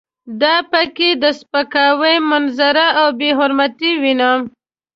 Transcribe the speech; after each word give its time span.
دا 0.41 0.55
په 0.71 0.81
کې 0.95 1.09
د 1.23 1.25
سپکاوي 1.39 2.15
منظره 2.29 2.87
او 2.99 3.07
بې 3.19 3.29
حرمتي 3.37 3.91
وینم. 4.03 4.39